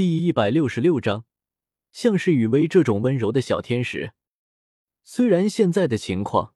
[0.00, 1.26] 第一百六十六章，
[1.92, 4.14] 像是雨薇这种温柔的小天使，
[5.04, 6.54] 虽然现在的情况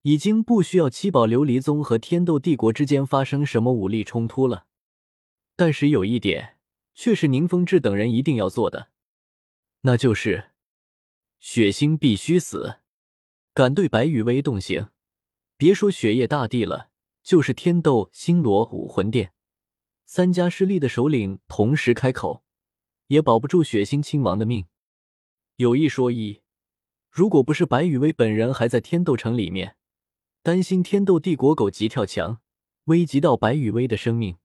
[0.00, 4.64] 已经不需要七宝琉璃宗和天斗帝国之间发生什么武力冲突了，
[5.56, 6.56] 但是有一点
[6.94, 8.88] 却是宁风致等人一定要做的，
[9.82, 10.52] 那就是
[11.38, 12.76] 血腥必须死。
[13.52, 14.88] 敢对白羽薇动刑，
[15.58, 16.88] 别说雪夜大帝了，
[17.22, 19.34] 就是天斗、星罗、武魂殿
[20.06, 22.42] 三家势力的首领同时开口。
[23.10, 24.66] 也保不住血腥亲王的命。
[25.56, 26.42] 有一说一，
[27.10, 29.76] 如果不是白羽薇本人还在天斗城里面，
[30.44, 32.40] 担心天斗帝国狗急跳墙，
[32.84, 34.36] 危及到白羽薇的生命，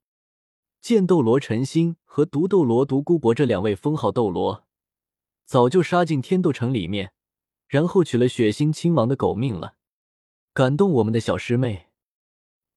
[0.81, 4.65] 剑斗罗陈心和毒斗罗独孤博这两位封号斗罗，
[5.45, 7.13] 早就杀进天斗城里面，
[7.67, 9.75] 然后取了血腥亲王的狗命了。
[10.53, 11.89] 感动我们的小师妹，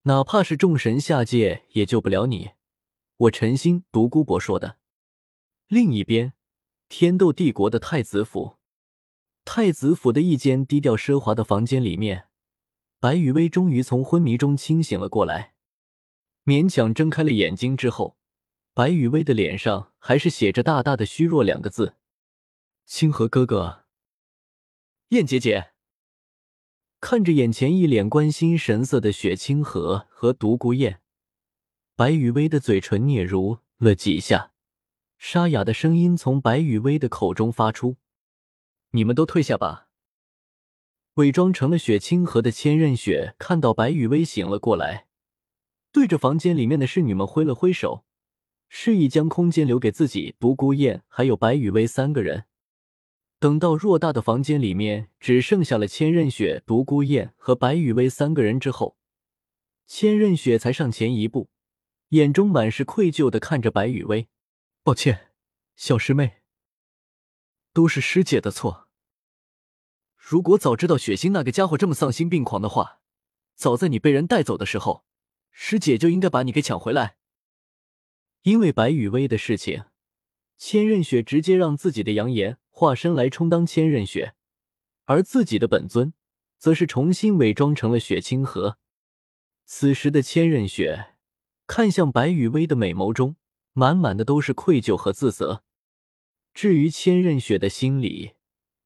[0.02, 2.50] 哪怕是众神下界也救不了你。
[3.16, 4.76] 我陈心独孤博说的。
[5.68, 6.32] 另一边，
[6.88, 8.56] 天斗帝国的太子府，
[9.44, 12.28] 太子府的一间低调奢华的房间里面，
[12.98, 15.52] 白雨薇终于从昏迷中清醒了过来。
[16.46, 18.16] 勉强睁开了眼睛之后，
[18.72, 21.96] 白雨薇的脸上还是写着大大的“虚弱”两个字。
[22.86, 23.84] 清河哥哥，
[25.10, 25.72] 燕姐姐，
[26.98, 31.02] 看着眼前一脸关心神色的雪清河和独孤雁，
[31.94, 34.54] 白雨薇的嘴唇嗫嚅了几下。
[35.18, 37.96] 沙哑的声音从白雨薇的口中发出
[38.92, 39.88] ：“你们都退下吧。”
[41.14, 45.08] 伪装成了雪清河的千仞雪看到白雨薇醒了过来，
[45.90, 48.04] 对着房间里面的侍女们挥了挥手，
[48.68, 52.44] 示意将空间留给自己、独孤雁还有白雨薇三个人。
[53.40, 58.96] 等到偌大的房间里面只剩下了千仞雪、独孤雁和白雨薇三个人之后，
[59.86, 61.50] 千仞雪才上前一步，
[62.10, 64.28] 眼中满是愧疚的看着白雨薇。
[64.88, 65.32] 抱歉，
[65.76, 66.40] 小师妹，
[67.74, 68.88] 都是师姐的错。
[70.16, 73.02] 如果早知道雪星那个家伙这么丧心病狂的话，
[73.54, 75.04] 早在你被人带走的时候，
[75.50, 77.18] 师姐就应该把你给抢回来。
[78.44, 79.84] 因为白雨薇的事情，
[80.56, 84.34] 千仞雪直接让自己的扬言化身来充当千仞雪，
[85.04, 86.14] 而自己的本尊
[86.56, 88.78] 则是重新伪装成了雪清河。
[89.66, 91.16] 此时的千仞雪
[91.66, 93.36] 看向白雨薇的美眸中。
[93.78, 95.62] 满满的都是愧疚和自责。
[96.52, 98.32] 至于千仞雪的心里，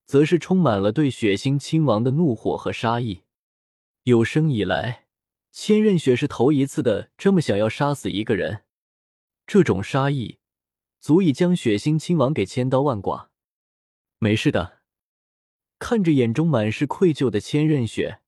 [0.05, 3.23] 则是充满了对血腥亲王的怒火和杀意。
[4.03, 5.07] 有生以来，
[5.51, 8.65] 千仞雪是头一次的这么想要杀死一个人。
[9.47, 10.37] 这种杀意，
[11.01, 13.31] 足以将血腥亲王给千刀万剐。
[14.19, 14.83] 没事的，
[15.79, 18.21] 看着眼中满是愧疚的千仞雪，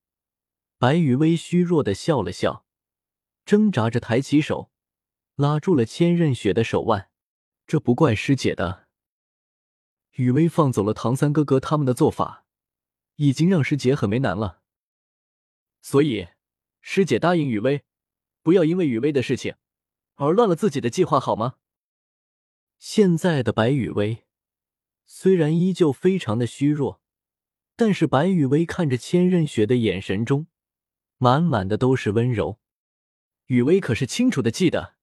[0.79, 2.65] 白羽薇虚弱的笑了笑，
[3.45, 4.71] 挣扎着抬起手。
[5.37, 7.11] 拉住了千仞雪的手腕，
[7.67, 8.87] 这不怪师姐的。
[10.13, 12.47] 雨薇放走了唐三哥哥他们的做法，
[13.17, 14.63] 已经让师姐很为难了。
[15.83, 16.29] 所以，
[16.81, 17.83] 师姐答应雨薇，
[18.43, 19.57] 不要因为雨薇的事情
[20.15, 21.57] 而乱了自己的计划，好吗？
[22.79, 24.25] 现在的白雨薇
[25.05, 27.01] 虽然依旧非常的虚弱，
[27.75, 30.47] 但是白雨薇看着千仞雪的眼神中，
[31.19, 32.61] 满满的都是温柔。
[33.47, 34.95] 雨薇可是清楚的记得。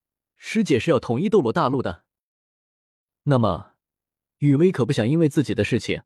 [0.44, 2.04] 师姐是要统一斗罗大陆的，
[3.24, 3.76] 那么
[4.40, 6.02] 雨薇可不想因为自己的事情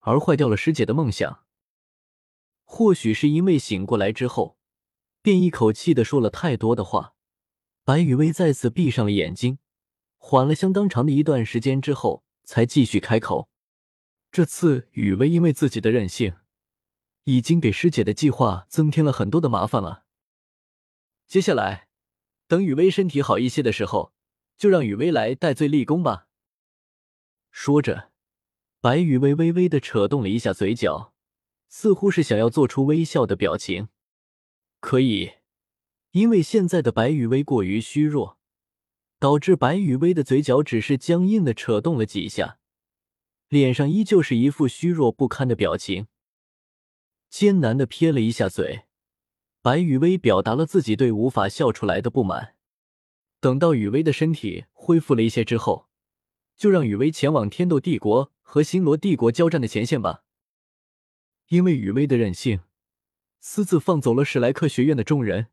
[0.00, 1.44] 而坏掉了师姐的梦想。
[2.62, 4.56] 或许是因为醒过来之后
[5.20, 7.14] 便一口气的说了太多的话，
[7.84, 9.58] 白雨薇再次闭上了眼睛，
[10.16, 13.50] 缓了相当长的一段时间之后，才继续开口。
[14.32, 16.34] 这次雨薇因为自己的任性，
[17.24, 20.04] 已经给师姐的计划增添了很多的麻烦了。
[21.26, 21.83] 接下来。
[22.46, 24.12] 等雨薇身体好一些的时候，
[24.56, 26.28] 就让雨薇来戴罪立功吧。
[27.50, 28.10] 说着，
[28.80, 31.14] 白雨薇微微的扯动了一下嘴角，
[31.68, 33.88] 似乎是想要做出微笑的表情。
[34.80, 35.32] 可以，
[36.10, 38.38] 因为现在的白雨薇过于虚弱，
[39.18, 42.58] 导致白雨薇的嘴角只是僵硬的扯动了几下，
[43.48, 46.08] 脸上依旧是一副虚弱不堪的表情，
[47.30, 48.83] 艰难的撇了一下嘴。
[49.64, 52.54] 白雨薇表达了自己对无法笑出来的不满。
[53.40, 55.88] 等到雨薇的身体恢复了一些之后，
[56.54, 60.22] 就让雨薇前往天斗帝国和星罗帝国交战的前线吧。
[61.48, 62.60] 因为雨薇的任性，
[63.40, 65.46] 私自放走了史莱克学院的众人，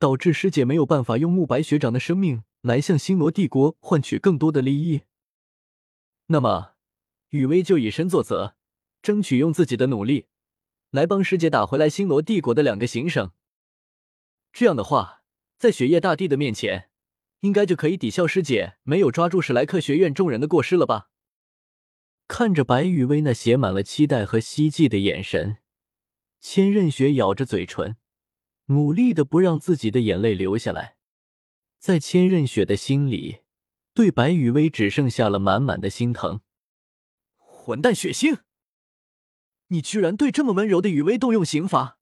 [0.00, 5.02] 导致师姐没有办法用慕白学长的生命来向星罗帝国换取更多的利益。
[6.26, 6.72] 那么，
[7.28, 8.56] 雨薇就以身作则，
[9.00, 10.26] 争取用自己的努力。
[10.90, 13.32] 来帮师姐打回来星罗帝国的两个行省。
[14.52, 15.22] 这样的话，
[15.58, 16.90] 在雪夜大帝的面前，
[17.40, 21.10] 应该就可以抵消师姐没有抓住史莱克学院众人的过失了吧？
[22.26, 25.58] 看着白雨薇那写满了期待和希冀的眼神，
[26.40, 27.96] 千仞雪咬着嘴唇，
[28.66, 30.96] 努力的不让自己的眼泪流下来。
[31.78, 33.40] 在千仞雪的心里，
[33.94, 36.40] 对白雨薇只剩下了满满的心疼。
[37.36, 38.40] 混蛋血腥！
[39.72, 41.98] 你居然对这么温柔的雨薇动用刑罚！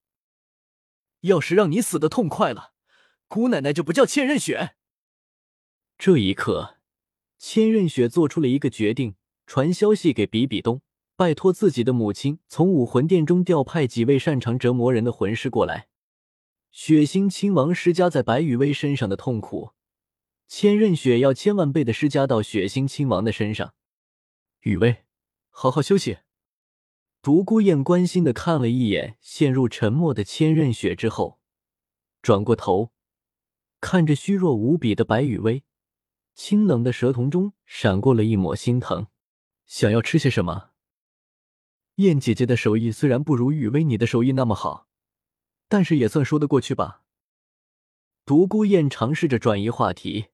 [1.20, 2.73] 要是让你死的痛快了，
[3.26, 4.75] 姑奶奶就不叫千仞雪。
[5.99, 6.79] 这一刻，
[7.37, 9.17] 千仞雪做出了一个决定，
[9.47, 10.81] 传消息给比比东，
[11.15, 15.88] 拜托自己的母亲从武魂殿中调派几位擅长折磨人的魂师过来。
[16.71, 19.73] 血腥亲王施加在白雨薇身上的痛苦，
[20.47, 23.75] 千仞雪要千万倍的施加到血腥亲王的身上。
[24.61, 25.05] 雨薇，
[25.50, 26.19] 好好休息。
[27.20, 31.41] 独孤雁关心的看了一眼陷入沉默的千仞雪之后，
[32.23, 32.93] 转过头，
[33.81, 35.65] 看着虚弱无比的白羽薇，
[36.35, 39.09] 清冷的蛇瞳中闪过了一抹心疼。
[39.67, 40.70] 想要吃些什么？
[41.97, 44.87] 燕姐姐的手艺虽然不如雨薇你的手艺那么好，
[45.69, 47.03] 但是也算说得过去吧。
[48.25, 50.26] 独孤雁尝试着转移话题，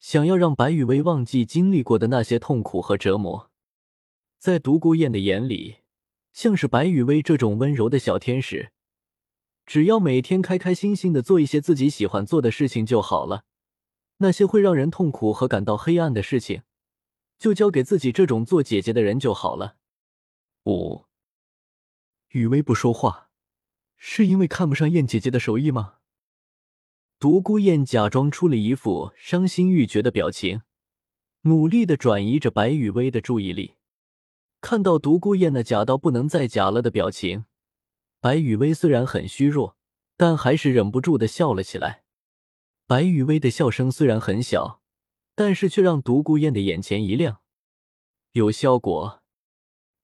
[0.00, 3.52] 想要让白羽薇忘记经历过的那些痛苦和折磨。
[4.38, 5.76] 在独孤雁的眼里。
[6.36, 8.70] 像是白雨薇这种温柔的小天使，
[9.64, 13.46] 只要每天开开心心的做一些自己喜欢做的事情就好了。
[14.18, 16.60] 那些会让人痛苦和感到黑暗的事情，
[17.38, 19.76] 就交给自己这种做姐姐的人就好了。
[20.66, 21.06] 五，
[22.28, 23.30] 雨薇不说话，
[23.96, 25.94] 是因为看不上燕姐姐的手艺吗？
[27.18, 30.60] 独孤雁假装出了一副伤心欲绝的表情，
[31.44, 33.76] 努力的转移着白雨薇的注意力。
[34.68, 37.44] 看到独孤雁那假到不能再假了的表情，
[38.18, 39.76] 白雨薇虽然很虚弱，
[40.16, 42.02] 但还是忍不住的笑了起来。
[42.84, 44.82] 白雨薇的笑声虽然很小，
[45.36, 47.42] 但是却让独孤雁的眼前一亮，
[48.32, 49.22] 有效果。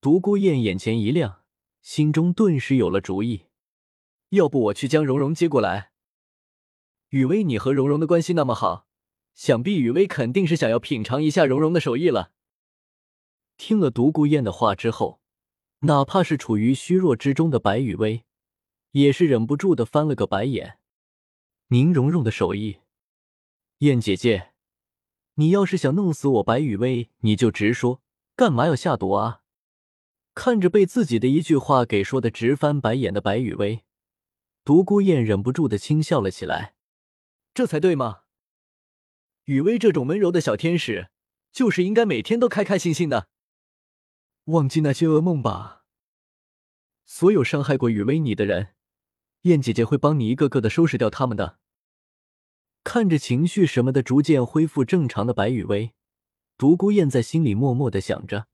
[0.00, 1.40] 独孤雁眼前一亮，
[1.80, 3.46] 心中顿时有了主意。
[4.28, 5.90] 要不我去将蓉蓉接过来？
[7.08, 8.86] 雨薇，你和蓉蓉的关系那么好，
[9.34, 12.30] 想必雨薇肯定是想要品尝一下蓉蓉的手艺了。
[13.64, 15.20] 听了独孤雁的话之后，
[15.82, 18.24] 哪怕是处于虚弱之中的白羽薇，
[18.90, 20.80] 也是忍不住的翻了个白眼。
[21.68, 22.78] 宁荣荣的手艺，
[23.78, 24.50] 燕姐姐，
[25.34, 28.02] 你要是想弄死我白羽薇，你就直说，
[28.34, 29.42] 干嘛要下毒啊？
[30.34, 33.84] 看着被自己的一句话给说的直翻白眼的白羽薇，
[34.64, 36.74] 独孤雁忍不住的轻笑了起来。
[37.54, 38.22] 这才对嘛，
[39.44, 41.10] 雨薇这种温柔的小天使，
[41.52, 43.28] 就是应该每天都开开心心的。
[44.46, 45.84] 忘记那些噩梦吧。
[47.04, 48.74] 所有伤害过雨薇你的人，
[49.42, 51.58] 燕姐姐会帮你一个个的收拾掉他们的。
[52.84, 55.92] 看着情绪什么的逐渐恢复正常的白雨薇，
[56.58, 58.48] 独孤雁在心里默默的想着。